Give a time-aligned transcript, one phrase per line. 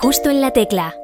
[0.00, 0.94] Justo en la tecla.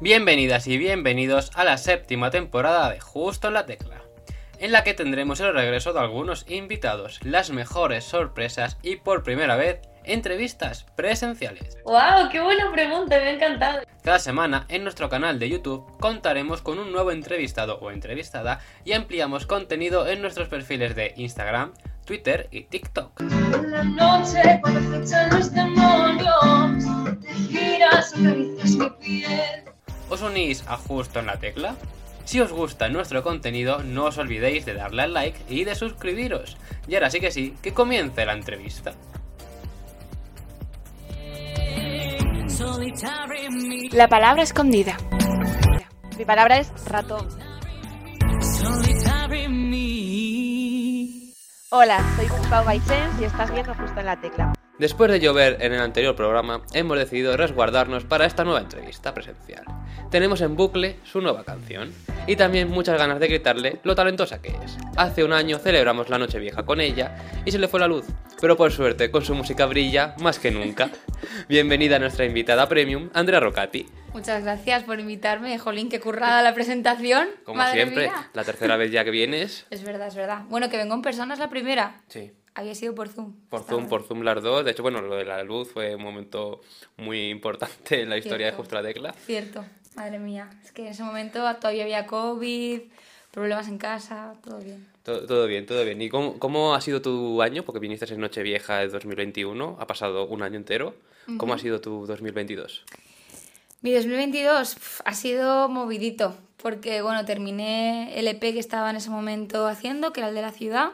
[0.00, 4.00] Bienvenidas y bienvenidos a la séptima temporada de Justo en la Tecla,
[4.60, 9.56] en la que tendremos el regreso de algunos invitados, las mejores sorpresas y por primera
[9.56, 11.76] vez entrevistas presenciales.
[11.84, 12.30] ¡Wow!
[12.32, 13.18] ¡Qué buena pregunta!
[13.18, 13.82] Me ha encantado.
[14.02, 18.94] Cada semana en nuestro canal de YouTube contaremos con un nuevo entrevistado o entrevistada y
[18.94, 21.74] ampliamos contenido en nuestros perfiles de Instagram,
[22.06, 23.20] Twitter y TikTok.
[23.20, 29.64] En la noche, cuando acechan los demonios, te giras, acaricias mi piel.
[30.08, 31.74] ¿Os unís a Justo en la Tecla?
[32.24, 36.56] Si os gusta nuestro contenido, no os olvidéis de darle al like y de suscribiros.
[36.88, 38.94] Y ahora sí que sí, que comience la entrevista.
[43.92, 44.96] La palabra escondida.
[46.16, 47.28] Mi palabra es ratón.
[51.70, 54.55] Hola, soy Pau Baixens y estás viendo justo en la tecla.
[54.78, 59.64] Después de llover en el anterior programa, hemos decidido resguardarnos para esta nueva entrevista presencial.
[60.10, 61.94] Tenemos en bucle su nueva canción
[62.26, 64.76] y también muchas ganas de gritarle lo talentosa que es.
[64.98, 67.16] Hace un año celebramos la noche vieja con ella
[67.46, 68.04] y se le fue la luz,
[68.38, 70.90] pero por suerte con su música brilla más que nunca.
[71.48, 73.86] Bienvenida a nuestra invitada premium, Andrea Rocati.
[74.12, 77.28] Muchas gracias por invitarme, Jolín, qué currada la presentación.
[77.44, 78.28] Como Madre siempre, mía.
[78.34, 79.66] la tercera vez ya que vienes.
[79.70, 80.42] Es verdad, es verdad.
[80.50, 82.02] Bueno, que vengo en persona es la primera.
[82.08, 82.32] Sí.
[82.56, 83.34] Había sido por Zoom.
[83.50, 84.64] Por Zoom, por Zoom las dos.
[84.64, 86.62] De hecho, bueno, lo de la luz fue un momento
[86.96, 88.74] muy importante en la historia de Cierto.
[88.74, 89.12] La Tecla.
[89.12, 90.48] Cierto, madre mía.
[90.64, 92.80] Es que en ese momento todavía había COVID,
[93.30, 94.88] problemas en casa, todo bien.
[95.02, 96.00] Todo, todo bien, todo bien.
[96.00, 97.62] ¿Y cómo, cómo ha sido tu año?
[97.62, 100.94] Porque viniste en Nochevieja de 2021, ha pasado un año entero.
[101.36, 102.84] ¿Cómo ha sido tu 2022?
[103.82, 109.10] Mi 2022 pf, ha sido movidito, porque bueno, terminé el EP que estaba en ese
[109.10, 110.92] momento haciendo, que era el de la ciudad.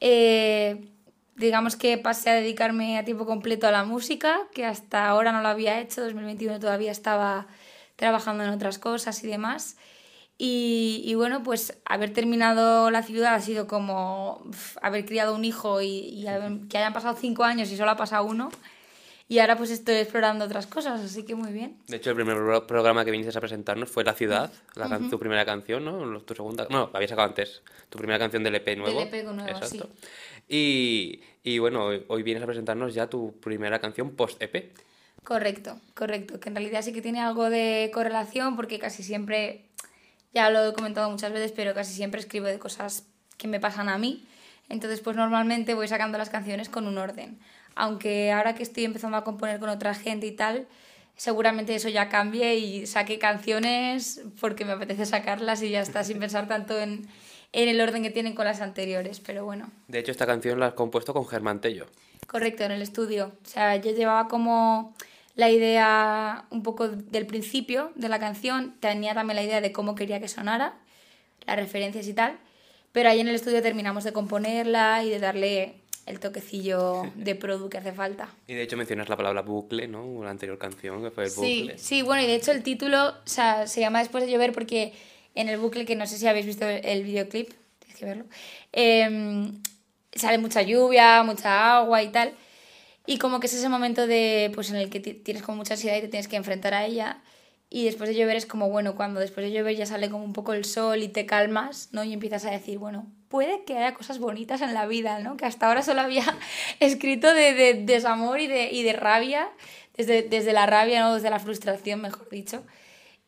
[0.00, 0.88] Eh,
[1.36, 5.42] digamos que pasé a dedicarme a tiempo completo a la música, que hasta ahora no
[5.42, 7.46] lo había hecho, 2021 todavía estaba
[7.96, 9.76] trabajando en otras cosas y demás.
[10.38, 14.42] Y, y bueno, pues haber terminado la ciudad ha sido como
[14.82, 17.96] haber criado un hijo y, y haber- que hayan pasado cinco años y solo ha
[17.96, 18.50] pasado uno.
[19.28, 21.76] Y ahora pues estoy explorando otras cosas, así que muy bien.
[21.88, 25.10] De hecho, el primer pro- programa que viniste a presentarnos fue La Ciudad, la can-
[25.10, 26.20] tu primera canción, ¿no?
[26.20, 26.68] Tu segunda...
[26.70, 27.62] No, la habías sacado antes.
[27.88, 29.00] Tu primera canción del EP nuevo.
[29.00, 29.88] EP nuevo, Exacto.
[30.48, 34.72] Y, y bueno, hoy, hoy vienes a presentarnos ya tu primera canción post-EP.
[35.24, 36.38] Correcto, correcto.
[36.38, 39.64] Que en realidad sí que tiene algo de correlación porque casi siempre,
[40.34, 43.04] ya lo he comentado muchas veces, pero casi siempre escribo de cosas
[43.38, 44.24] que me pasan a mí.
[44.68, 47.40] Entonces, pues normalmente voy sacando las canciones con un orden.
[47.76, 50.66] Aunque ahora que estoy empezando a componer con otra gente y tal,
[51.14, 56.18] seguramente eso ya cambie y saque canciones porque me apetece sacarlas y ya está, sin
[56.18, 57.06] pensar tanto en,
[57.52, 59.20] en el orden que tienen con las anteriores.
[59.20, 59.70] Pero bueno.
[59.86, 61.86] De hecho, esta canción la has compuesto con Germán Tello.
[62.26, 63.32] Correcto, en el estudio.
[63.44, 64.94] O sea, yo llevaba como
[65.36, 69.94] la idea un poco del principio de la canción, tenía también la idea de cómo
[69.94, 70.74] quería que sonara,
[71.46, 72.38] las referencias y tal,
[72.92, 77.68] pero ahí en el estudio terminamos de componerla y de darle el toquecillo de produ
[77.68, 78.28] que hace falta.
[78.46, 80.22] Y de hecho mencionas la palabra bucle, ¿no?
[80.24, 81.78] La anterior canción, que fue el Sí, bucle.
[81.78, 84.92] sí, bueno, y de hecho el título o sea, se llama Después de llover porque
[85.34, 87.50] en el bucle, que no sé si habéis visto el, videoclip,
[87.80, 88.24] tienes que verlo,
[88.72, 89.50] eh,
[90.14, 92.32] sale mucha lluvia, mucha agua y tal.
[93.04, 95.74] Y como que es ese momento de, pues, en el que ti- tienes como mucha
[95.74, 97.22] ansiedad y te tienes que enfrentar a ella.
[97.68, 100.32] Y después de llover es como, bueno, cuando después de llover ya sale como un
[100.32, 102.04] poco el sol y te calmas, ¿no?
[102.04, 105.36] Y empiezas a decir, bueno, puede que haya cosas bonitas en la vida, ¿no?
[105.36, 106.24] Que hasta ahora solo había
[106.80, 109.48] escrito de, de desamor y de, y de rabia,
[109.96, 111.14] desde, desde la rabia, ¿no?
[111.14, 112.64] Desde la frustración, mejor dicho.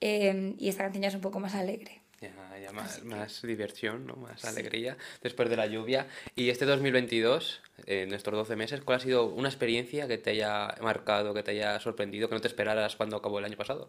[0.01, 1.98] Eh, y esta canción ya es un poco más alegre.
[2.21, 4.17] Ya, ya más, más diversión, ¿no?
[4.17, 6.09] Más alegría después de la lluvia.
[6.35, 10.31] Y este 2022, eh, en estos 12 meses, ¿cuál ha sido una experiencia que te
[10.31, 13.89] haya marcado, que te haya sorprendido, que no te esperaras cuando acabó el año pasado?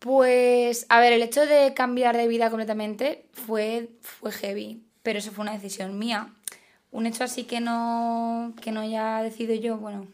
[0.00, 5.30] Pues, a ver, el hecho de cambiar de vida completamente fue, fue heavy, pero eso
[5.30, 6.32] fue una decisión mía.
[6.90, 10.06] Un hecho así que no, que no haya decidido yo, bueno.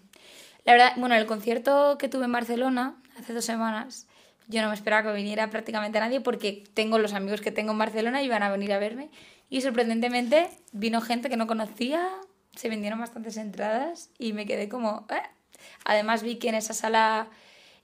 [0.64, 4.06] La verdad, bueno, el concierto que tuve en Barcelona hace dos semanas,
[4.52, 7.78] yo no me esperaba que viniera prácticamente nadie porque tengo los amigos que tengo en
[7.78, 9.10] Barcelona y iban a venir a verme.
[9.50, 12.08] Y sorprendentemente vino gente que no conocía,
[12.54, 15.06] se vendieron bastantes entradas y me quedé como...
[15.10, 15.16] "Eh".
[15.84, 17.28] Además vi que en esa sala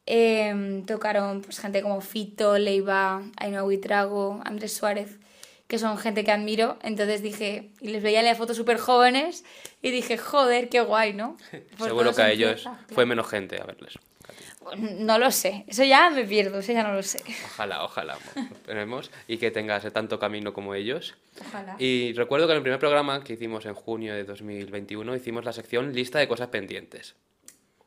[0.06, 5.18] eh, tocaron pues, gente como Fito, Leiva, Ainhoa Buitrago, Andrés Suárez,
[5.66, 6.78] que son gente que admiro.
[6.82, 9.44] Entonces dije, y les veía las fotos súper jóvenes
[9.82, 11.36] y dije, joder, qué guay, ¿no?
[11.78, 13.98] Por Seguro que a ellos fiesta, fue menos gente a verles.
[14.76, 15.64] No lo sé.
[15.66, 17.22] Eso ya me pierdo, eso ya no lo sé.
[17.46, 18.18] Ojalá, ojalá.
[18.36, 19.10] Esperemos.
[19.26, 21.14] Y que tengas tanto camino como ellos.
[21.40, 21.76] Ojalá.
[21.78, 25.52] Y recuerdo que en el primer programa que hicimos en junio de 2021 hicimos la
[25.52, 27.14] sección lista de cosas pendientes.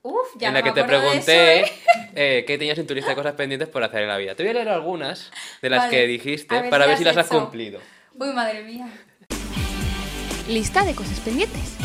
[0.04, 2.10] Uf, ya en no la que me te pregunté eso, ¿eh?
[2.16, 4.34] eh, qué tenías en tu lista de cosas pendientes por hacer en la vida.
[4.34, 5.32] Te voy a leer algunas
[5.62, 5.92] de las Vale.
[5.92, 7.80] que dijiste ver para si ver si las has cumplido.
[8.16, 8.90] Uy, madre mía.
[10.48, 11.78] Lista de cosas pendientes.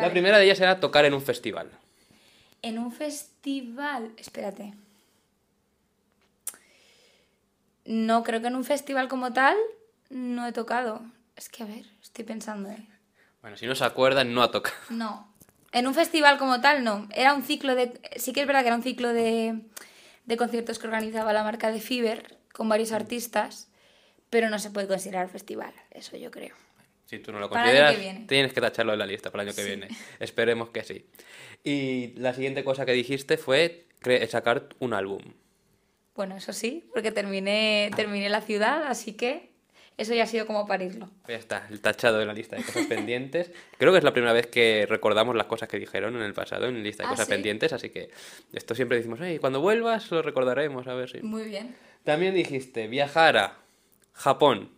[0.00, 1.70] La primera de ellas era tocar en un festival.
[2.62, 4.12] En un festival.
[4.16, 4.74] Espérate.
[7.84, 9.56] No, creo que en un festival como tal
[10.10, 11.02] no he tocado.
[11.36, 12.86] Es que a ver, estoy pensando, ¿eh?
[13.42, 14.76] Bueno, si no se acuerdan, no ha tocado.
[14.90, 15.32] No.
[15.72, 17.08] En un festival como tal, no.
[17.14, 18.00] Era un ciclo de.
[18.16, 19.60] Sí que es verdad que era un ciclo de,
[20.26, 23.68] de conciertos que organizaba la marca de Fiverr con varios artistas,
[24.28, 26.54] pero no se puede considerar festival, eso yo creo.
[27.10, 29.48] Si tú no lo Para consideras, que tienes que tacharlo en la lista para el
[29.48, 29.66] año que Sí.
[29.66, 29.88] viene.
[30.20, 31.04] Esperemos que sí.
[31.64, 33.86] Y la siguiente cosa que dijiste fue
[34.28, 35.20] sacar un álbum.
[36.14, 39.50] Bueno, eso sí, porque terminé, terminé la ciudad, así que
[39.96, 41.10] eso ya ha sido como parirlo.
[41.24, 43.50] Pues ya está, el tachado de la lista de cosas pendientes.
[43.76, 46.66] Creo que es la primera vez que recordamos las cosas que dijeron en el pasado
[46.66, 47.32] en la lista de Ah, cosas ¿sí?
[47.32, 48.10] pendientes, así que
[48.52, 51.18] esto siempre decimos, hey, cuando vuelvas lo recordaremos, a ver si...
[51.22, 51.74] Muy bien.
[52.04, 53.56] También dijiste viajar a
[54.12, 54.70] Japón,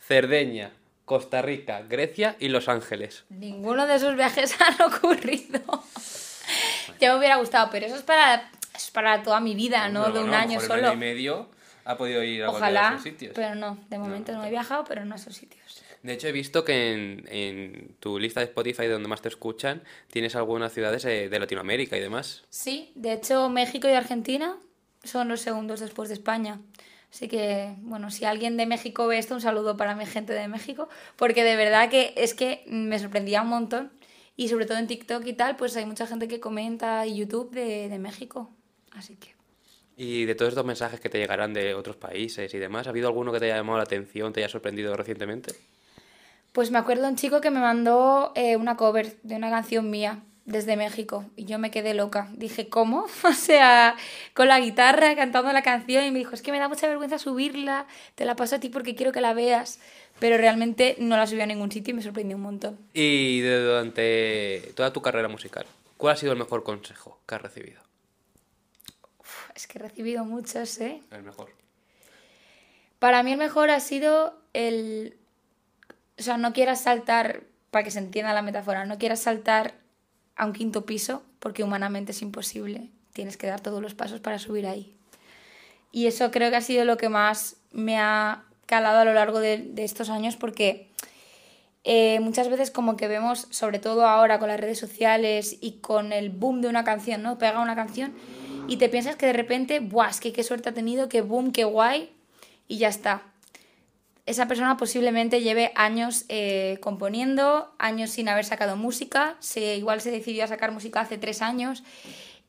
[0.00, 0.72] Cerdeña,
[1.10, 3.24] Costa Rica, Grecia y Los Ángeles.
[3.30, 5.60] Ninguno de esos viajes han ocurrido.
[7.00, 10.14] ya me hubiera gustado, pero eso es para, es para toda mi vida, no Bueno,
[10.14, 10.74] de un año solo.
[10.86, 11.48] año y medio
[11.84, 13.32] ha podido ir a cualquiera de Ojalá, esos sitios.
[13.34, 15.82] pero no, de momento no, he viajado, pero no a esos sitios.
[16.04, 19.82] De hecho, he visto que en, en tu lista de Spotify, donde más te escuchan,
[20.12, 22.44] tienes algunas ciudades eh, de Latinoamérica y demás.
[22.50, 24.56] Sí, de hecho México y Argentina
[25.02, 26.60] son los segundos después de España.
[27.12, 30.46] Así que, bueno, si alguien de México ve esto, un saludo para mi gente de
[30.48, 33.90] México, porque de verdad que es que me sorprendía un montón.
[34.36, 37.50] Y sobre todo en TikTok y tal, pues hay mucha gente que comenta y YouTube
[37.50, 38.50] de, de México.
[38.92, 39.34] Así que...
[39.96, 43.08] Y de todos estos mensajes que te llegarán de otros países y demás, ¿ha habido
[43.08, 45.52] alguno que te haya llamado la atención, te haya sorprendido recientemente?
[46.52, 50.22] Pues me acuerdo un chico que me mandó eh, una cover de una canción mía
[50.50, 52.28] desde México y yo me quedé loca.
[52.32, 53.06] Dije, ¿cómo?
[53.24, 53.96] O sea,
[54.34, 57.18] con la guitarra cantando la canción y me dijo, es que me da mucha vergüenza
[57.18, 57.86] subirla,
[58.16, 59.80] te la paso a ti porque quiero que la veas.
[60.18, 62.78] Pero realmente no la subí a ningún sitio y me sorprendió un montón.
[62.92, 65.64] Y durante toda tu carrera musical,
[65.96, 67.80] ¿cuál ha sido el mejor consejo que has recibido?
[69.18, 71.00] Uf, es que he recibido muchos, ¿eh?
[71.10, 71.54] El mejor.
[72.98, 75.16] Para mí el mejor ha sido el...
[76.18, 79.79] O sea, no quieras saltar, para que se entienda la metáfora, no quieras saltar
[80.40, 82.88] a un quinto piso porque humanamente es imposible.
[83.12, 84.94] Tienes que dar todos los pasos para subir ahí.
[85.92, 89.38] Y eso creo que ha sido lo que más me ha calado a lo largo
[89.38, 90.88] de, estos años porque
[91.84, 96.12] eh, muchas veces como que vemos, sobre todo ahora con las redes sociales y con
[96.12, 97.36] el boom de una canción, ¿no?
[97.36, 98.14] Pega una canción
[98.66, 100.08] y te piensas que de repente, ¡buah!
[100.08, 102.10] Es que qué suerte ha tenido, qué boom, qué guay,
[102.66, 103.29] y ya está.
[104.30, 110.12] Esa persona posiblemente lleve años eh, componiendo, años sin haber sacado música, se, igual se
[110.12, 111.82] decidió a sacar música hace tres años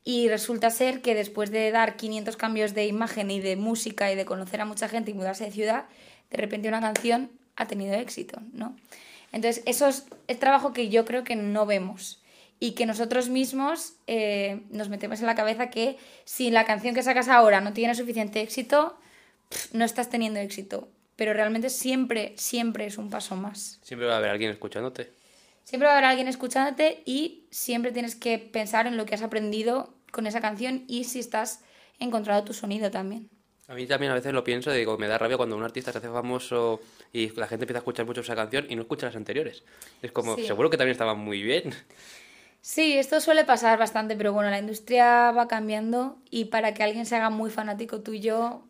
[0.03, 4.15] y resulta ser que después de dar 500 cambios de imagen y de música y
[4.15, 5.85] de conocer a mucha gente y mudarse de ciudad,
[6.29, 8.75] de repente una canción ha tenido éxito, ¿no?
[9.31, 12.21] Entonces, eso es el trabajo que yo creo que no vemos
[12.59, 17.01] y que nosotros mismos eh, nos metemos en la cabeza que si la canción que
[17.01, 18.99] sacas ahora no tiene suficiente éxito,
[19.73, 20.87] no estás teniendo éxito.
[21.21, 23.77] Pero realmente siempre, siempre es un paso más.
[23.83, 25.11] Siempre va a haber alguien escuchándote.
[25.63, 29.21] Siempre va a haber alguien escuchándote y siempre tienes que pensar en lo que has
[29.21, 31.61] aprendido con esa canción y si estás
[31.99, 33.29] encontrado tu sonido también.
[33.67, 35.99] A mí también a veces lo pienso, digo, me da rabia cuando un artista se
[35.99, 36.81] hace famoso
[37.13, 39.61] y la gente empieza a escuchar mucho esa canción y no escucha las anteriores.
[40.01, 40.47] Es como, Sí.
[40.47, 41.71] seguro que también estaban muy bien.
[42.61, 47.05] Sí, esto suele pasar bastante, pero bueno, la industria va cambiando y para que alguien
[47.05, 48.63] se haga muy fanático tuyo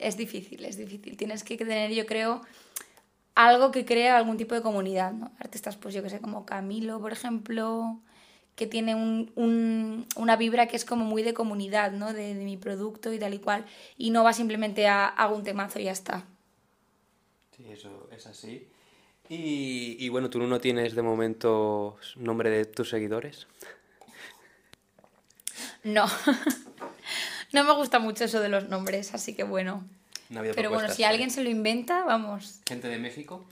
[0.00, 1.16] es difícil, es difícil.
[1.16, 2.40] Tienes que tener, yo creo,
[3.34, 5.30] algo que crea algún tipo de comunidad, ¿no?
[5.38, 8.00] Artistas, pues yo que sé, como Camilo, por ejemplo,
[8.56, 12.12] que tiene un- un- una vibra que es como muy de comunidad, ¿no?
[12.12, 13.64] De, de mi producto y tal y cual.
[13.96, 16.24] Y no va simplemente a hago un temazo y ya está.
[17.56, 18.68] Sí, eso es así.
[19.28, 23.46] Y, y bueno, tú no tienes de momento nombre de tus seguidores.
[25.84, 26.04] No.
[27.52, 29.86] no me gusta mucho eso de los nombres, así que bueno.
[30.28, 31.06] No Pero bueno, si ¿eh?
[31.06, 33.48] alguien se lo inventa, vamos, Gente de México.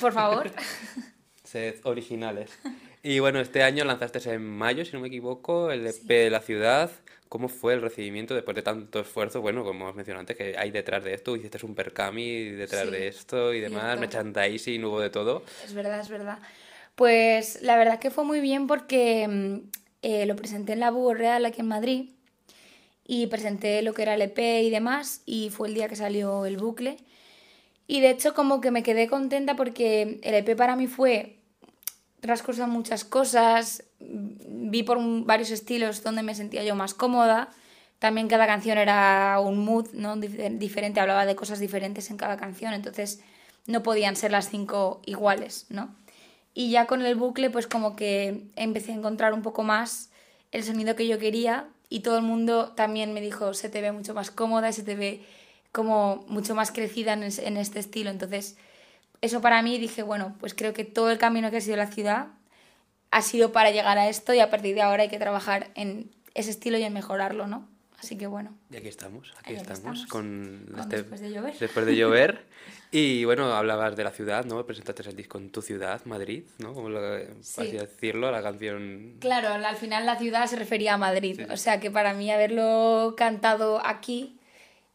[0.00, 0.50] por favor.
[1.44, 2.50] Sed originales.
[3.02, 6.40] Y bueno, este año lanzaste en mayo, si no me equivoco, el EP de la
[6.40, 6.90] ciudad.
[7.28, 9.40] ¿Cómo fue el recibimiento después de tanto esfuerzo?
[9.40, 12.90] Bueno, como has mencionado antes, que hay detrás de esto, hiciste un percami detrás Sí,
[12.90, 14.00] de esto y demás, cierto.
[14.00, 15.44] merchandising, hubo de todo.
[15.64, 16.38] Es verdad, es verdad.
[16.94, 19.70] Pues la verdad que fue muy bien porque mm,
[20.02, 22.10] eh, lo presenté en la Búho Real aquí en Madrid
[23.12, 26.46] y presenté lo que era el EP y demás y fue el día que salió
[26.46, 26.96] el bucle.
[27.88, 31.40] Y de hecho como que me quedé contenta porque el EP para mí fue
[32.20, 37.48] transcurso muchas cosas, vi por varios estilos donde me sentía yo más cómoda.
[37.98, 40.14] También cada canción era un mood ¿no?
[40.16, 43.22] Dif- diferente, hablaba de cosas diferentes en cada canción, entonces
[43.66, 45.96] no podían ser las cinco iguales, ¿no?
[46.54, 50.10] Y ya con el bucle, pues como que empecé a encontrar un poco más
[50.52, 53.92] el sonido que yo quería y todo el mundo también me dijo, se te ve
[53.92, 55.26] mucho más cómoda, se te ve
[55.72, 58.10] como mucho más crecida en, en este estilo.
[58.10, 58.56] Entonces,
[59.20, 61.88] eso para mí dije, bueno, pues creo que todo el camino que ha sido la
[61.88, 62.28] ciudad
[63.10, 66.10] ha sido para llegar a esto y a partir de ahora hay que trabajar en
[66.34, 67.68] ese estilo y en mejorarlo, ¿no?
[68.00, 68.56] Así que bueno.
[68.70, 70.06] Y aquí estamos, aquí estamos, estamos.
[70.06, 71.58] con, Con este- Después de llover.
[71.58, 72.44] después de llover.
[72.92, 74.66] Y bueno, hablabas de la ciudad, ¿no?
[74.66, 76.74] Presentaste el disco en tu ciudad, Madrid, ¿no?
[76.74, 77.60] Como lo, Sí.
[77.62, 79.14] así decirlo, la canción...
[79.20, 81.44] Claro, al final la ciudad se refería a Madrid, sí.
[81.52, 84.40] o sea que para mí haberlo cantado aquí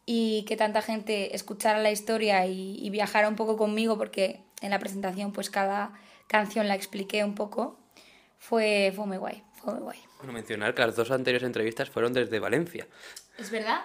[0.05, 4.71] y que tanta gente escuchara la historia y, y viajara un poco conmigo, porque en
[4.71, 5.93] la presentación pues cada
[6.27, 7.79] canción la expliqué un poco,
[8.39, 9.99] fue, fue muy guay, fue muy guay.
[10.25, 12.87] Bueno, mencionar que las dos anteriores entrevistas fueron desde Valencia.
[13.37, 13.81] ¿Es verdad?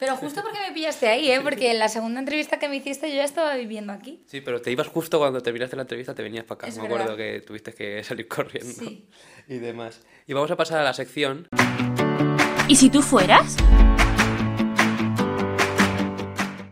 [0.00, 1.40] Pero justo porque me pillaste ahí, ¿eh?
[1.40, 4.20] Porque en la segunda entrevista que me hiciste yo ya estaba viviendo aquí.
[4.26, 6.66] Sí, pero te ibas justo cuando terminaste la entrevista, te venías para acá.
[6.66, 9.08] Es Me acuerdo que tuviste que salir corriendo Sí.
[9.46, 10.00] y demás.
[10.26, 11.46] Y vamos a pasar a la sección
[12.66, 13.56] ¿Y si tú fueras?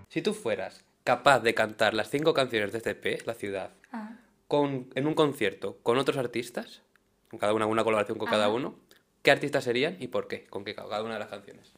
[0.09, 4.16] Si tú fueras capaz de cantar las cinco canciones de EP, La Ciudad, Ah.
[4.49, 6.83] con, en un concierto con otros artistas,
[7.30, 8.83] con cada una una colaboración con cada uno,
[9.24, 10.44] ¿qué artistas serían y por qué?
[10.44, 11.72] ¿Con qué cada una de las canciones?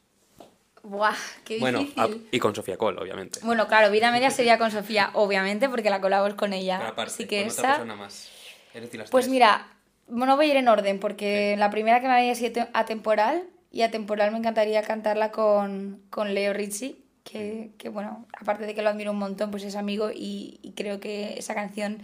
[0.82, 2.02] Buah, qué Bueno, difícil.
[2.02, 3.40] a- y con Sofía Cole, obviamente.
[3.42, 6.78] Bueno, claro, Vida Media sería con Sofía, obviamente, porque la colaboro con ella.
[6.78, 7.60] Pero aparte, Así que con esa...
[7.62, 8.28] otra persona más.
[8.74, 9.32] Es decir, las Pues tres.
[9.32, 9.68] mira,
[10.08, 13.82] no voy a ir en orden, porque la primera que me había sido atemporal, y
[13.82, 18.88] atemporal me encantaría cantarla con, con Leo Ricci, que, que, bueno, aparte de que lo
[18.90, 21.98] admiro un montón, pues es amigo y, y creo que esa canción,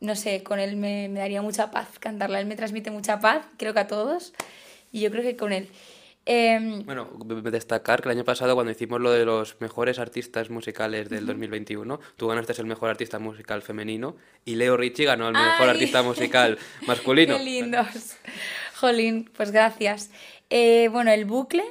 [0.00, 2.38] no sé, con él me, me daría mucha paz cantarla.
[2.40, 4.34] Él me transmite mucha paz, creo que a todos,
[4.92, 5.68] y yo creo que con él.
[6.26, 7.08] Em, Bueno,
[7.50, 11.98] destacar que el año pasado cuando hicimos lo de los mejores artistas musicales del 2021,
[12.16, 15.70] tú ganaste el mejor artista musical femenino y Leo Ricci ganó el mejor Ay.
[15.70, 17.36] artista musical masculino.
[17.38, 18.16] Qué lindos.
[18.76, 20.10] Jolín, pues gracias.
[20.50, 21.64] Eh, bueno, el bucle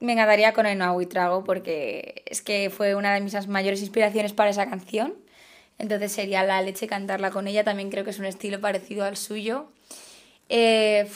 [0.00, 4.32] me encantaría con el y Trago porque es que fue una de mis mayores inspiraciones
[4.32, 5.14] para esa canción.
[5.78, 7.64] Entonces sería la leche cantarla con ella.
[7.64, 9.70] También creo que es un estilo parecido al suyo.
[10.48, 11.08] Eh,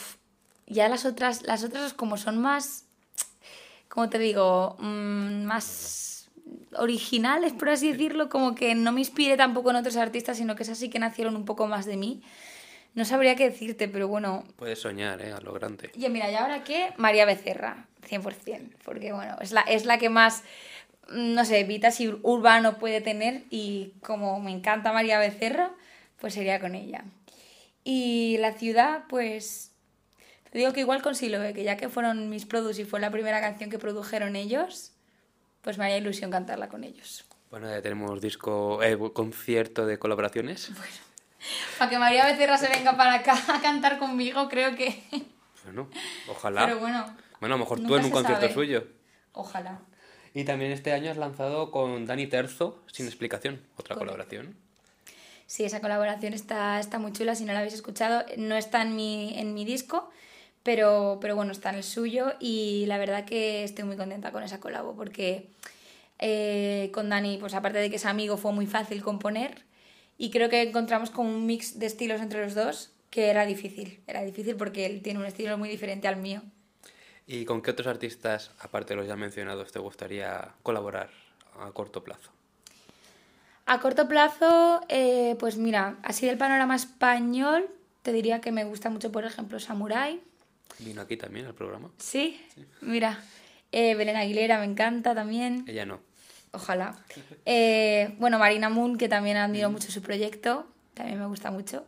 [0.73, 2.87] ya las otras, las otras como son más,
[3.89, 6.31] como te digo, Mm, más
[6.79, 10.63] originales, por así decirlo, como que no me inspiré tampoco en otros artistas, sino que
[10.63, 12.23] esas sí que nacieron un poco más de mí.
[12.95, 14.45] No sabría qué decirte, pero bueno.
[14.57, 15.33] Puedes soñar, ¿eh?
[15.33, 15.91] A lo grande.
[15.95, 16.93] Y mira, ¿y ahora qué?
[16.99, 20.43] María Becerra, 100%, porque bueno, es la, es la que más,
[21.09, 25.71] mm, no sé, vitas y urbano puede tener y como me encanta María Becerra,
[26.21, 27.05] pues sería con ella.
[27.85, 29.72] Y la ciudad, pues,
[30.53, 33.11] te digo que igual con Siloe, que ya que fueron mis produs y fue la
[33.11, 34.93] primera canción que produjeron ellos,
[35.63, 37.25] pues me haría ilusión cantarla con ellos.
[37.51, 40.71] Bueno, ya tenemos disco, eh, concierto de colaboraciones.
[41.79, 45.03] Para que María Becerra se venga para acá a cantar conmigo, creo que...
[45.65, 45.89] Bueno,
[46.29, 46.67] ojalá.
[46.67, 48.55] Pero bueno, Bueno, a lo mejor tú en un concierto sabe.
[48.55, 48.87] suyo.
[49.33, 49.81] ojalá.
[50.35, 53.99] Y también este año has lanzado con Dani Terzo, sin explicación, otra Correcto.
[53.99, 54.57] colaboración.
[55.47, 57.35] Sí, esa colaboración está, está muy chula.
[57.35, 60.11] Si no la habéis escuchado, no está en mi, en mi disco,
[60.63, 62.35] pero, pero bueno, está en el suyo.
[62.41, 65.49] Y la verdad que estoy muy contenta con esa colabo porque
[66.19, 69.63] eh, con Dani, pues aparte de que es amigo, fue muy fácil componer.
[70.19, 74.01] Y creo que encontramos como un mix de estilos entre los dos que era difícil.
[74.07, 76.43] Era difícil porque él tiene un estilo muy diferente al mío.
[77.27, 81.11] ¿Y con qué otros artistas, aparte de los ya mencionados, te gustaría colaborar
[81.61, 82.31] a corto plazo?
[83.67, 87.69] A corto plazo, eh, pues mira, así del panorama español,
[88.03, 90.21] te diría que me gusta mucho, por ejemplo, Samurai.
[90.79, 91.91] Vino aquí también al programa.
[91.99, 92.41] Sí,
[92.81, 93.21] mira.
[93.73, 95.65] Eh, Belén Aguilera me encanta también.
[95.67, 96.01] Ella no.
[96.53, 96.97] Ojalá.
[97.45, 100.67] Eh, bueno, Marina Moon, que también admiro mucho su proyecto.
[100.95, 101.85] También me gusta mucho.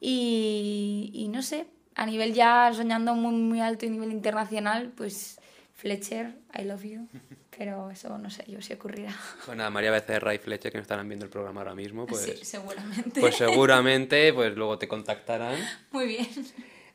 [0.00, 5.38] Y, y no sé, a nivel ya soñando muy, muy alto y nivel internacional, pues
[5.74, 7.08] Fletcher, I love you.
[7.56, 9.14] Pero eso no sé, yo si ocurrirá.
[9.46, 12.22] Bueno, a María Becerra y Fleche que no estarán viendo el programa ahora mismo, pues,
[12.22, 13.20] sí, seguramente.
[13.20, 15.58] pues seguramente pues luego te contactarán.
[15.90, 16.28] Muy bien.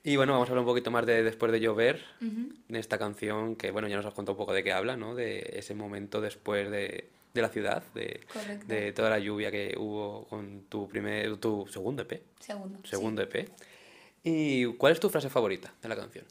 [0.07, 3.57] Y bueno, vamos a hablar un poquito más de Después de llover, de esta canción
[3.57, 5.15] que bueno, ya nos has contado un poco de qué habla, ¿no?
[5.15, 8.21] De ese momento después de, de la ciudad, de,
[8.67, 12.79] de toda la lluvia que hubo con tu primer, tu segundo EP, Segundo.
[13.23, 13.37] sí.
[13.37, 13.49] EP.
[14.23, 16.23] ¿Y cuál es tu frase favorita de la canción?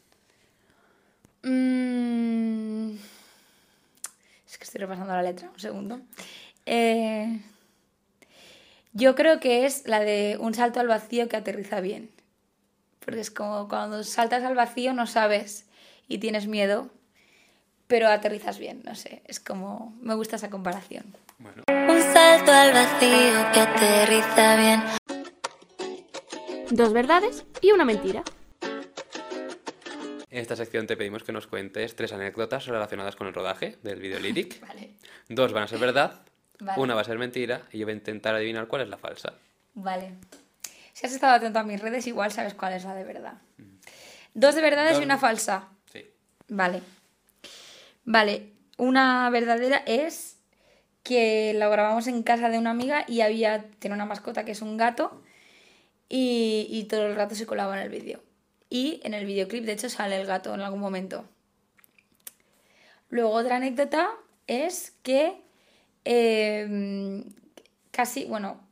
[1.43, 2.95] Mm,
[4.47, 6.01] Es que estoy repasando la letra, un segundo.
[6.65, 7.41] Eh,
[8.93, 12.09] Yo creo que es la de un salto al vacío que aterriza bien.
[12.99, 15.65] Porque es como cuando saltas al vacío no sabes
[16.07, 16.89] y tienes miedo,
[17.87, 19.21] pero aterrizas bien, no sé.
[19.25, 19.95] Es como.
[20.01, 21.15] Me gusta esa comparación.
[21.39, 24.83] Bueno, Un salto al vacío que aterriza bien.
[26.71, 28.23] Dos verdades y una mentira.
[30.29, 33.99] en esta sección te pedimos que nos cuentes tres anécdotas relacionadas con el rodaje del
[33.99, 34.59] video lyric.
[34.67, 34.95] Vale.
[35.29, 36.21] Dos van a ser verdad,
[36.59, 36.81] Vale.
[36.81, 39.33] una va a ser mentira y yo voy a intentar adivinar cuál es la falsa.
[39.75, 40.15] Vale.
[40.97, 43.35] Si has estado atento a mis redes, igual sabes cuál es la de verdad.
[44.33, 45.67] Dos de verdades Dos- y una falsa.
[45.93, 46.03] Sí.
[46.47, 46.81] Vale.
[48.03, 48.53] Vale.
[48.79, 50.39] Una verdadera es
[51.03, 54.63] que lo grabamos en casa de una amiga y había, tiene una mascota que es
[54.63, 55.21] un gato
[56.09, 58.23] y, y todo el rato se colaba en el vídeo.
[58.67, 61.29] Y en el videoclip, de hecho, sale el gato en algún momento.
[63.09, 64.09] Luego otra anécdota
[64.47, 65.43] es que
[66.05, 67.23] eh,
[67.91, 68.66] casi, bueno,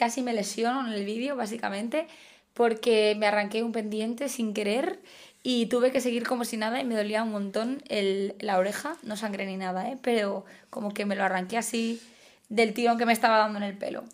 [0.00, 2.06] casi me lesiono en el vídeo, básicamente,
[2.54, 4.98] porque me arranqué un pendiente sin querer
[5.42, 7.82] y tuve que seguir como si nada y me dolía un montón
[8.40, 9.98] la oreja, no sangré ni nada, ¿eh?
[10.00, 12.00] pero como que me lo arranqué así
[12.48, 14.04] del tirón que me estaba dando en el pelo.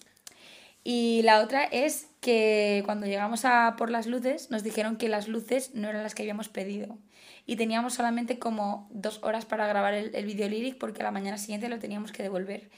[0.82, 5.28] Y la otra es que cuando llegamos a por las luces nos dijeron que las
[5.28, 6.98] luces no eran las que habíamos pedido.
[7.46, 11.12] Y teníamos solamente como dos horas para grabar el, el video lyric porque a la
[11.12, 12.70] mañana siguiente lo teníamos que devolver.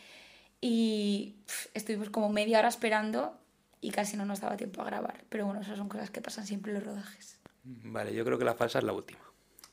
[0.61, 1.37] Y
[1.75, 3.39] estuvimos como media hora esperando
[3.81, 5.25] y casi no nos daba tiempo a grabar.
[5.29, 7.39] Pero bueno, esas son cosas que pasan siempre en los rodajes.
[7.65, 9.21] Vale, yo creo que la falsa es la última.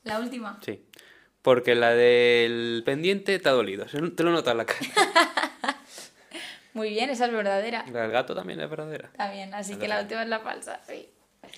[0.04, 0.60] La última.
[0.64, 0.80] Sí.
[1.42, 3.86] Porque la del pendiente te ha dolido.
[3.86, 4.80] Te lo notas en la cara.
[6.74, 7.84] Muy bien, esa es verdadera.
[7.90, 9.08] La del gato también es verdadera.
[9.08, 10.80] Está bien, así que la última es la falsa.
[10.86, 11.08] Sí.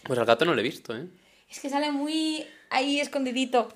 [0.05, 1.07] Pues al gato no lo he visto, ¿eh?
[1.51, 3.69] Es que sale muy ahí escondidito.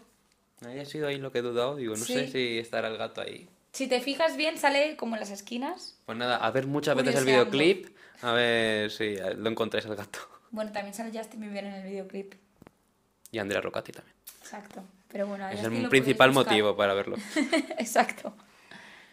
[0.64, 1.76] Ahí ha sido ahí lo que he dudado.
[1.76, 2.14] Digo, no Sí.
[2.14, 3.48] sé si estará el gato ahí.
[3.72, 5.98] Si te fijas bien, sale como en las esquinas.
[6.04, 7.96] Pues nada, a ver muchas veces el videoclip.
[8.20, 10.18] A ver si lo encontráis al gato.
[10.50, 12.34] Bueno, también sale Justin Bieber en el videoclip.
[13.30, 14.14] Y Andrea Rocati también.
[14.40, 14.84] Exacto.
[15.10, 17.16] Pero bueno, Es el principal motivo para verlo.
[17.78, 18.34] Exacto.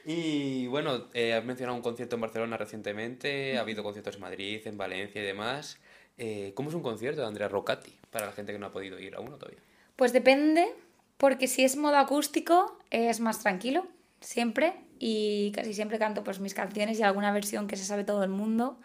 [0.05, 4.61] Y bueno, eh, has mencionado un concierto en Barcelona recientemente, ha habido conciertos en Madrid,
[4.65, 5.77] en Valencia y demás.
[6.17, 8.99] Eh, ¿Cómo es un concierto de Andrea Rocati para la gente que no ha podido
[8.99, 9.61] ir a uno todavía?
[9.95, 10.67] Pues depende,
[11.17, 13.87] porque si es modo acústico es más tranquilo,
[14.21, 14.73] siempre.
[14.99, 18.29] Y casi siempre canto pues mis canciones y alguna versión que se sabe todo el
[18.29, 18.79] mundo.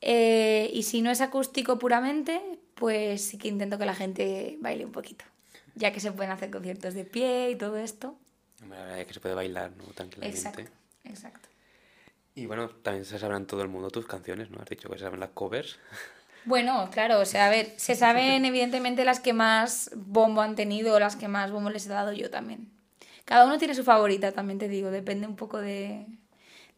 [0.00, 2.40] Eh, y si no es acústico puramente,
[2.74, 5.24] pues sí que intento que la gente baile un poquito.
[5.74, 8.16] Ya que se pueden hacer conciertos de pie y todo esto.
[8.62, 9.84] Hombre, La verdad es que se puede bailar ¿no?
[9.94, 10.38] tranquilamente.
[10.38, 10.62] Exacto,
[11.04, 11.48] exacto.
[12.34, 14.60] Y bueno, también se sabrán todo el mundo tus canciones, ¿no?
[14.60, 15.78] Has dicho que se saben las covers.
[16.44, 21.00] Bueno, claro, o sea, a ver, se saben evidentemente las que más bombo han tenido,
[21.00, 22.70] las que más bombo les he dado yo también.
[23.26, 26.06] Cada uno tiene su favorita, también te digo, depende un poco de,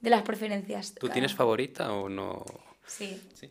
[0.01, 0.95] de las preferencias.
[0.95, 1.39] ¿Tú tienes uno.
[1.39, 2.45] favorita o no?
[2.87, 3.23] Sí.
[3.35, 3.51] Sí.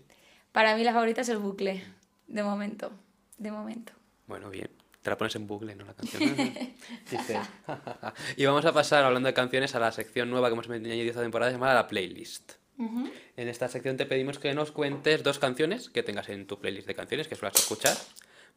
[0.51, 1.83] Para mí la favorita es el bucle,
[2.27, 2.91] de momento,
[3.37, 3.93] de momento.
[4.25, 4.69] Bueno, bien.
[5.03, 5.85] Te la pones en bucle, ¿no?
[5.85, 6.35] La canción.
[8.35, 11.21] Y vamos a pasar, hablando de canciones, a la sección nueva que hemos añadido esta
[11.21, 12.53] temporada llamada la playlist.
[12.79, 16.87] En esta sección te pedimos que nos cuentes dos canciones que tengas en tu playlist
[16.87, 17.95] de canciones que suelas escuchar,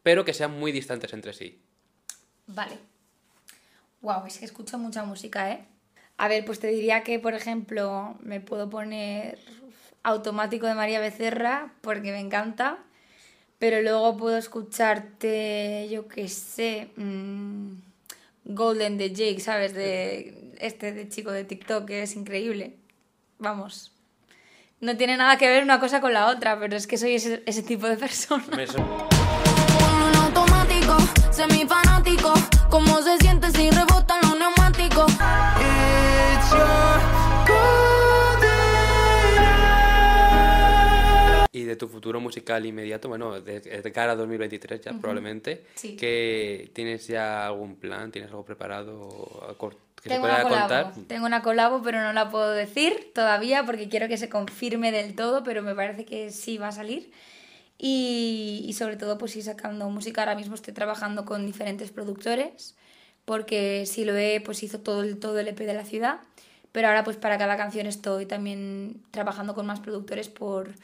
[0.02, 1.62] pero que sean muy distantes entre sí.
[2.46, 2.78] Vale.
[4.02, 5.64] Wow, es que escucho mucha música, ¿eh?
[6.16, 9.38] A ver, pues te diría que, por ejemplo, me puedo poner
[10.02, 12.78] automático de María Becerra porque me encanta,
[13.58, 17.72] pero luego puedo escucharte, yo qué sé, mm,
[18.44, 19.74] Golden de Jake, ¿sabes?
[19.74, 22.76] De este de chico de TikTok que es increíble.
[23.38, 23.92] Vamos.
[24.80, 27.42] No tiene nada que ver una cosa con la otra, pero es que soy ese,
[27.46, 28.44] ese tipo de persona.
[32.70, 35.12] ¿Cómo se siente si rebotan los neumáticos?
[41.52, 45.96] Y de tu futuro musical inmediato, bueno, de, de cara a 2023 ya probablemente, Sí.
[45.96, 48.12] que ¿tienes ya algún plan?
[48.12, 51.06] ¿Tienes algo preparado a cor- que se Tengo pueda una colabo, contar?
[51.08, 55.16] tengo una colabo, pero no la puedo decir todavía porque quiero que se confirme del
[55.16, 57.10] todo, pero me parece que sí va a salir.
[57.82, 60.22] Y, sobre todo, pues ir sacando música.
[60.22, 62.76] Ahora mismo estoy trabajando con diferentes productores,
[63.24, 66.20] porque si lo he, pues hizo todo el, todo el EP de la ciudad,
[66.72, 70.74] pero ahora pues para cada canción estoy también trabajando con más productores por,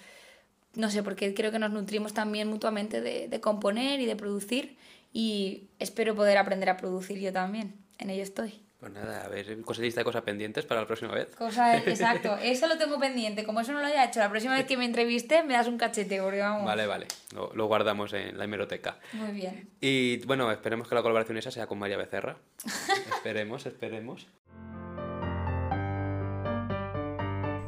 [0.75, 4.77] no sé, porque creo que nos nutrimos también mutuamente de, de componer y de producir
[5.13, 7.75] y espero poder aprender a producir yo también.
[7.99, 8.66] En ello estoy.
[8.79, 9.47] Pues nada, a ver,
[9.79, 11.35] lista de cosas pendientes para la próxima vez.
[11.35, 13.45] Cosa, exacto, eso lo tengo pendiente.
[13.45, 15.79] Como eso no lo haya hecho, la próxima vez que me entreviste me das un
[15.79, 16.67] cachete, porque vamos.
[16.67, 18.99] Vale, vale, lo, lo guardamos en la hemeroteca.
[19.15, 19.71] Muy bien.
[19.81, 22.37] Y bueno, esperemos que la colaboración esa sea con María Becerra.
[23.17, 24.27] esperemos, esperemos.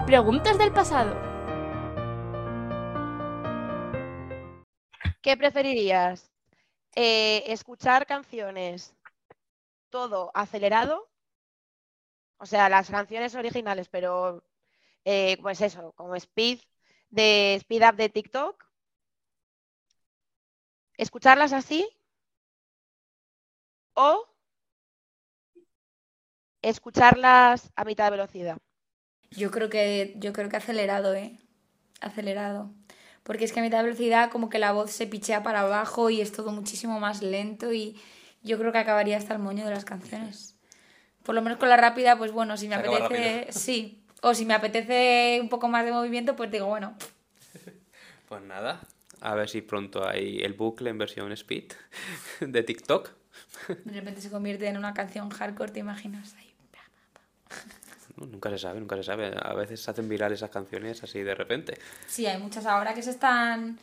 [0.07, 1.16] Preguntas del pasado.
[5.23, 6.31] ¿Qué preferirías?
[6.94, 8.94] Eh, ¿Escuchar canciones
[9.90, 11.09] todo acelerado?
[12.38, 14.44] O sea, las canciones originales, pero
[15.05, 16.61] eh, pues eso, como Speed
[17.11, 18.64] de Speed Up de TikTok.
[20.96, 21.88] ¿Escucharlas así?
[23.94, 24.27] ¿O
[26.62, 28.59] escucharlas a mitad de velocidad?
[29.31, 31.38] Yo creo que, yo creo que acelerado, ¿eh?
[32.01, 32.70] Acelerado.
[33.22, 36.11] Porque es que a mitad de velocidad como que la voz se pichea para abajo
[36.11, 38.01] y es todo muchísimo más lento y
[38.49, 40.57] yo creo que acabaría hasta el moño de las canciones.
[41.23, 44.03] Por lo menos con la rápida, pues bueno, si me Se apetece, sí.
[44.23, 46.97] O si me apetece un poco más de movimiento, pues digo, bueno,
[48.29, 48.81] Pues nada,
[49.21, 51.73] a ver si pronto hay el bucle en versión speed
[52.41, 53.11] de TikTok.
[53.85, 56.35] de repente se convierte en una canción hardcore, ¿te imaginas?
[56.35, 56.49] Ahí.
[58.17, 59.33] Nunca se sabe, nunca se sabe.
[59.41, 61.79] A veces se hacen viral esas canciones así de repente.
[62.09, 63.79] Sí, hay muchas ahora que se están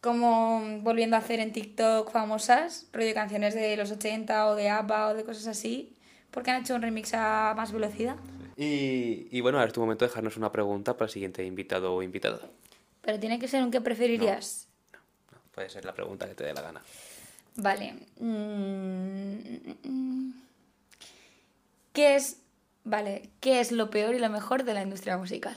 [0.00, 5.08] como volviendo a hacer en TikTok famosas, rollo canciones de los 80 o de ABBA
[5.08, 5.94] o de cosas así,
[6.30, 8.16] porque han hecho un remix a más velocidad.
[8.56, 11.94] Y, y bueno, ahora es tu momento de dejarnos una pregunta para el siguiente invitado
[11.94, 12.40] o invitada.
[13.02, 14.68] Pero tiene que ser un que preferirías.
[15.52, 16.82] Puede ser la pregunta que te dé la gana.
[17.56, 17.94] Vale.
[18.20, 20.30] Mm,
[21.92, 22.38] ¿Qué es,
[22.84, 25.56] vale, qué es lo peor y lo mejor de la industria musical?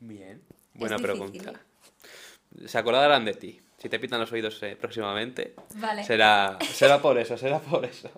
[0.00, 0.40] Bien.
[0.74, 1.60] Buena pregunta.
[2.66, 3.60] Se acordarán de ti.
[3.78, 6.04] Si te pitan los oídos eh, próximamente, Vale.
[6.04, 8.10] será, será por eso, será por eso.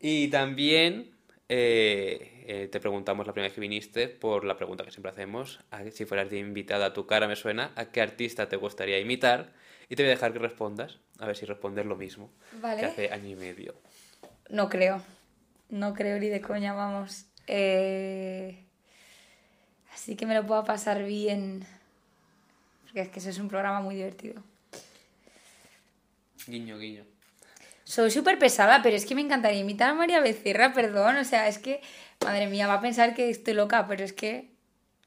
[0.00, 1.10] Y también
[1.48, 5.60] eh, eh, te preguntamos la primera vez que viniste por la pregunta que siempre hacemos,
[5.70, 8.98] a- si fueras de invitada a tu cara me suena, ¿a qué artista te gustaría
[8.98, 9.52] imitar?
[9.88, 12.80] Y te voy a dejar que respondas, a ver si respondes lo mismo Vale.
[12.80, 13.74] que hace año y medio.
[14.48, 15.02] No creo.
[15.68, 17.26] No creo ni de coña, vamos.
[17.46, 18.64] Eh,
[19.92, 21.66] Así que me lo puedo pasar bien.
[22.90, 24.42] Porque es que eso es un programa muy divertido.
[26.48, 27.04] Guiño, guiño.
[27.84, 31.16] Soy súper pesada, pero es que me encantaría imitar a María Becerra, perdón.
[31.16, 31.82] O sea, es que,
[32.24, 34.50] madre mía, va a pensar que estoy loca, pero es que.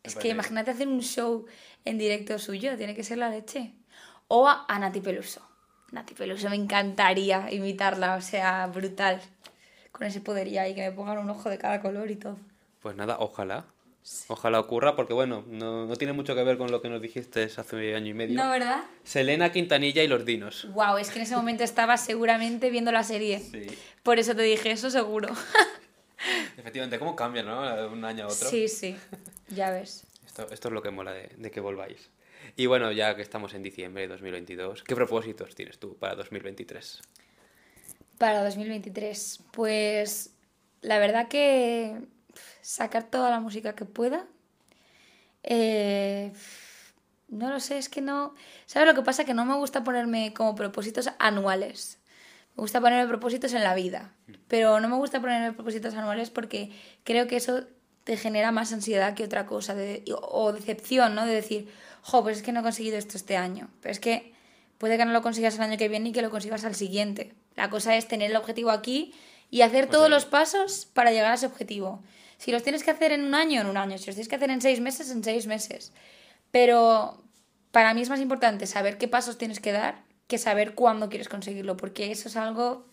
[0.01, 1.45] Es que imagínate hacer un show
[1.83, 3.73] en directo suyo, tiene que ser la leche.
[4.29, 5.41] O a, a Nati Peluso.
[5.91, 9.21] Nati Peluso me encantaría imitarla, o sea, brutal.
[9.91, 12.37] Con ese poderío ahí, que me pongan un ojo de cada color y todo.
[12.81, 13.65] Pues nada, ojalá.
[14.27, 17.43] Ojalá ocurra, porque bueno, no, no tiene mucho que ver con lo que nos dijiste
[17.43, 18.35] hace año y medio.
[18.35, 18.83] ¿No, verdad?
[19.03, 20.67] Selena Quintanilla y los Dinos.
[20.73, 23.39] Wow, es que en ese momento estaba seguramente viendo la serie.
[23.39, 23.67] Sí.
[24.03, 25.29] Por eso te dije eso seguro.
[26.57, 27.63] Efectivamente, ¿cómo cambia, no?
[27.75, 28.49] De un año a otro.
[28.49, 28.97] Sí, sí.
[29.47, 30.05] Ya ves.
[30.25, 32.09] Esto, esto es lo que mola de, de que volváis.
[32.57, 37.01] Y bueno, ya que estamos en diciembre de 2022, ¿qué propósitos tienes tú para 2023?
[38.17, 40.33] Para 2023, pues
[40.81, 41.97] la verdad que
[42.61, 44.25] sacar toda la música que pueda.
[45.43, 46.31] Eh,
[47.29, 48.35] no lo sé, es que no...
[48.65, 49.25] ¿Sabes lo que pasa?
[49.25, 51.99] Que no me gusta ponerme como propósitos anuales.
[52.55, 54.13] Me gusta ponerme propósitos en la vida.
[54.47, 56.71] Pero no me gusta ponerme propósitos anuales porque
[57.03, 57.63] creo que eso
[58.03, 59.73] te genera más ansiedad que otra cosa.
[59.75, 61.25] de- o decepción, ¿no?
[61.25, 63.69] De decir, jo, pues es que no he conseguido esto este año.
[63.81, 64.33] Pero es que
[64.77, 67.33] puede que no lo consigas el año que viene y que lo consigas al siguiente.
[67.55, 69.13] La cosa es tener el objetivo aquí
[69.49, 72.03] y hacer todos los pasos para llegar a ese objetivo.
[72.37, 73.97] Si los tienes que hacer en un año, en un año.
[73.97, 75.93] Si los tienes que hacer en seis meses, en seis meses.
[76.51, 77.23] Pero
[77.71, 81.29] para mí es más importante saber qué pasos tienes que dar que saber cuándo quieres
[81.29, 82.87] conseguirlo, porque eso es algo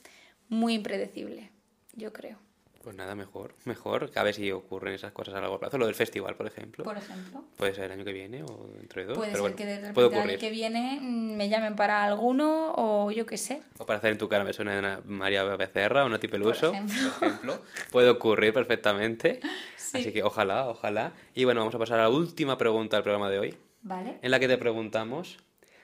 [0.49, 1.51] muy impredecible,
[1.95, 2.39] yo creo.
[2.83, 4.11] Pues nada, mejor, mejor.
[4.15, 5.77] A ver si ocurren esas cosas a largo plazo.
[5.77, 6.83] Lo del festival, por ejemplo.
[6.83, 7.45] Por ejemplo.
[7.59, 9.19] Puede ser el año que viene o dentro de dos.
[9.19, 11.77] Puede pero ser bueno, que de repente puede el año que viene mm, me llamen
[11.77, 13.61] para alguno o yo qué sé.
[13.77, 16.97] O para hacer en tu cara me suena una María Becerra o Nati Peluso, ejemplo.
[17.19, 17.63] por ejemplo.
[17.91, 19.41] Puede ocurrir perfectamente.
[19.77, 21.13] Así que ojalá, ojalá.
[21.35, 24.19] Y bueno, vamos a pasar a la última pregunta del programa de hoy, ¿Vale?
[24.23, 25.39] en la que te preguntamos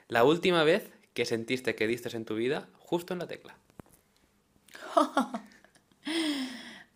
[0.09, 3.59] la última vez que sentiste que diste en tu vida justo en la tecla.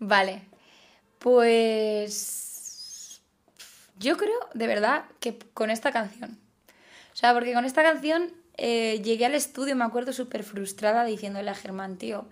[0.00, 0.42] Vale.
[1.20, 3.20] Pues
[3.98, 6.38] yo creo, de verdad, que con esta canción.
[7.12, 11.50] O sea, porque con esta canción eh, llegué al estudio, me acuerdo, súper frustrada diciéndole
[11.50, 12.24] a Germán, tío,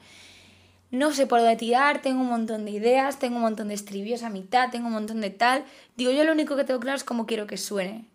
[0.91, 4.23] no sé por dónde tirar, tengo un montón de ideas, tengo un montón de estribillos
[4.23, 5.65] a mitad, tengo un montón de tal.
[5.97, 8.07] Digo, yo lo único que tengo claro es cómo quiero que suene.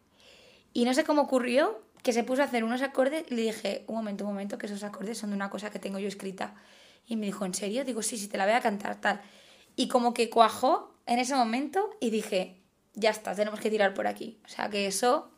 [0.74, 3.84] Y no sé cómo ocurrió que se puso a hacer unos acordes y le dije,
[3.88, 6.56] un momento, un momento, que esos acordes son de una cosa que tengo yo escrita.
[7.08, 7.86] Y me dijo, ¿en serio?
[7.86, 9.22] Digo, sí, sí, te la voy a cantar, tal.
[9.76, 12.62] Y como que cuajó en ese momento y dije,
[12.94, 14.40] ya está, tenemos que tirar por aquí.
[14.46, 15.30] O sea que eso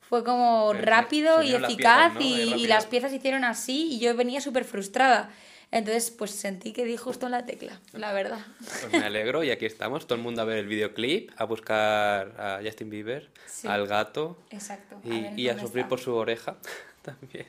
[0.00, 2.56] fue como rápido y eficaz piezas, ¿no?
[2.58, 5.30] y, las piezas hicieron así y yo venía súper frustrada.
[5.70, 8.44] Entonces, pues sentí que di justo en la tecla, la verdad.
[8.58, 12.34] Pues me alegro y aquí estamos, todo el mundo a ver el videoclip, a buscar
[12.38, 13.68] a Justin Bieber, Sí.
[13.68, 15.00] al gato Exacto.
[15.02, 15.88] y, a sufrir está.
[15.88, 16.56] por su oreja
[17.02, 17.46] también.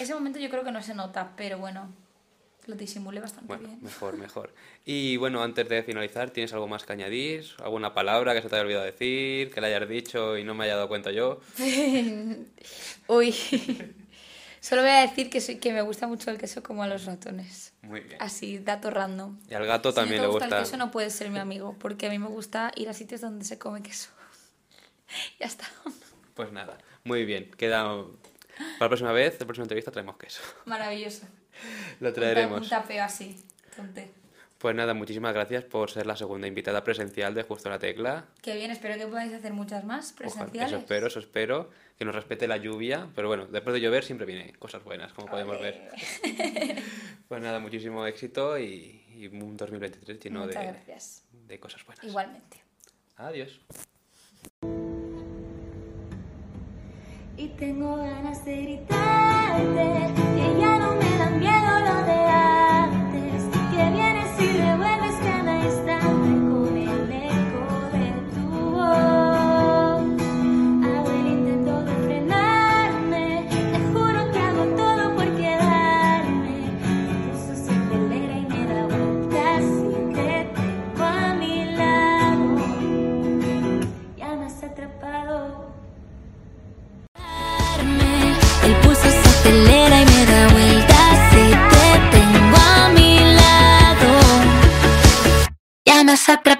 [0.00, 1.88] Ese momento yo creo que no se nota, pero bueno,
[2.66, 3.82] lo disimulé bastante Bueno, bien.
[3.82, 4.54] mejor, mejor.
[4.84, 7.44] Y bueno, antes de finalizar, ¿tienes algo más que añadir?
[7.62, 10.64] ¿Alguna palabra que se te haya olvidado decir, que le hayas dicho y no me
[10.64, 11.40] haya dado cuenta yo?
[13.08, 13.32] Uy.
[14.60, 17.04] Solo voy a decir que, soy, que me gusta mucho el queso como a los
[17.04, 17.72] ratones.
[17.82, 18.16] Muy bien.
[18.22, 19.40] Así, dato random.
[19.50, 20.58] Y al gato Si no también te le gusta gusta.
[20.58, 23.20] el queso no puedes ser mi amigo, porque a mí me gusta ir a sitios
[23.20, 24.10] donde se come queso.
[25.40, 25.64] ya está.
[26.34, 27.50] Pues nada, muy bien.
[27.58, 27.82] Queda...
[28.56, 30.40] Para la próxima vez, la próxima entrevista traemos queso.
[30.66, 31.26] Maravilloso.
[32.00, 32.62] Lo traeremos.
[32.62, 33.36] Un tapeo así,
[33.76, 34.10] tonte.
[34.58, 38.26] Pues nada, muchísimas gracias por ser la segunda invitada presencial de Justo la Tecla.
[38.42, 40.70] Qué bien, espero que podáis hacer muchas más Ojalá, presenciales.
[40.72, 41.70] eso espero, eso espero.
[41.98, 43.08] Que nos respete la lluvia.
[43.16, 45.88] Pero bueno, después de llover siempre vienen cosas buenas, como podemos ver.
[47.28, 51.24] Pues nada, muchísimo éxito y, y un 2023 lleno de, gracias.
[51.32, 52.04] de cosas buenas.
[52.04, 52.62] Igualmente.
[53.16, 53.58] Adiós.
[57.36, 60.71] Y tengo ganas de gritarte que ya
[96.04, 96.56] nessa pra